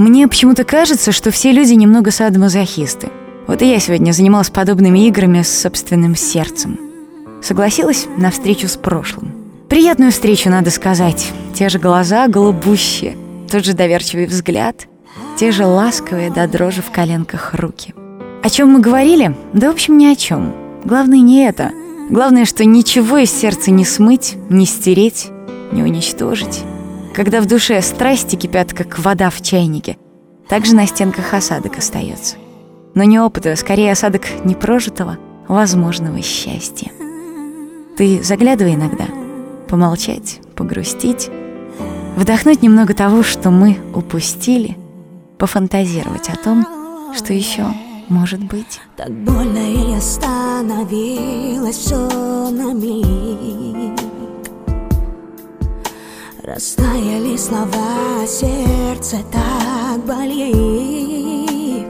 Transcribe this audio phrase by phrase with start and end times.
[0.00, 3.10] Мне почему-то кажется, что все люди немного садомазохисты.
[3.46, 6.80] Вот и я сегодня занималась подобными играми с собственным сердцем.
[7.42, 9.34] Согласилась на встречу с прошлым.
[9.68, 11.30] Приятную встречу, надо сказать.
[11.52, 13.14] Те же глаза голубущие,
[13.50, 14.88] тот же доверчивый взгляд,
[15.38, 17.92] те же ласковые до дрожи в коленках руки.
[18.42, 19.36] О чем мы говорили?
[19.52, 20.54] Да, в общем, ни о чем.
[20.82, 21.72] Главное не это.
[22.08, 25.28] Главное, что ничего из сердца не смыть, не стереть,
[25.72, 26.64] не уничтожить.
[27.14, 29.96] Когда в душе страсти кипят, как вода в чайнике,
[30.48, 32.36] так же на стенках осадок остается.
[32.94, 36.90] Но не опыта, скорее осадок непрожитого, возможного счастья.
[37.96, 39.06] Ты заглядывай иногда,
[39.68, 41.28] помолчать, погрустить,
[42.16, 44.76] вдохнуть немного того, что мы упустили,
[45.38, 46.66] пофантазировать о том,
[47.14, 47.66] что еще
[48.08, 48.80] может быть.
[48.96, 52.08] Так больно и остановилось все
[52.50, 53.69] на миг
[56.52, 61.86] Растаяли слова, сердце так болит?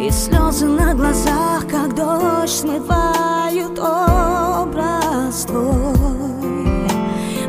[0.00, 5.96] И слезы на глазах, как дождь, смывают образ твой.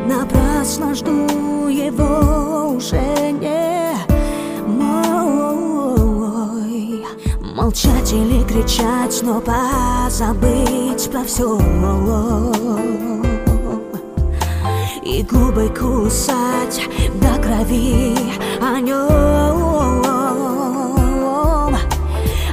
[0.08, 3.94] Напрасно жду его уже не
[4.66, 5.06] мой.
[7.54, 11.56] Молчать или кричать, но позабыть про все
[15.16, 16.82] и губы кусать
[17.14, 18.14] до крови.
[18.60, 18.96] О нем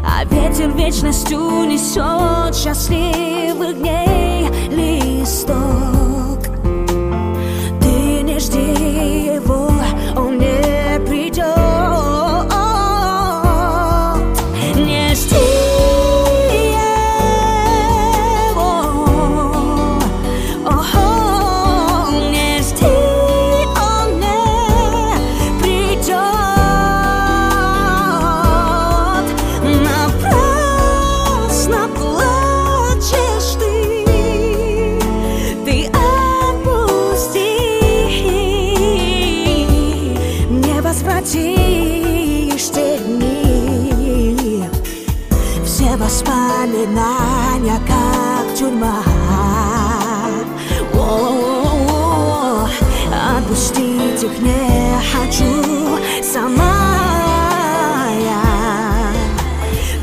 [0.06, 6.13] А ветер вечностью несет счастливых дней листок
[46.14, 49.02] воспоминания, как тюрьма
[50.94, 52.68] О-о-о,
[53.38, 56.76] Отпустить их не хочу сама
[58.20, 58.44] я.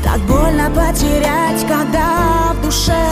[0.03, 3.10] Так больно потерять, когда в душе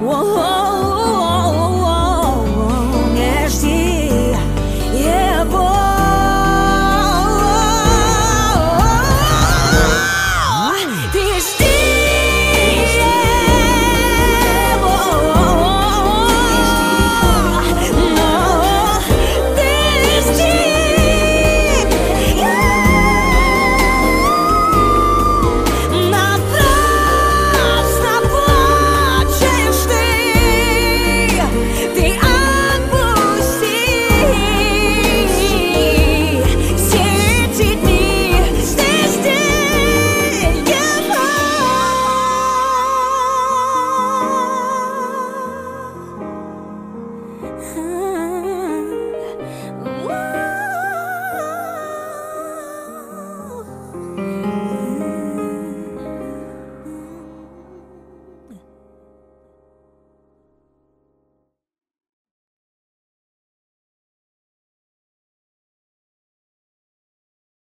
[0.00, 0.53] 我和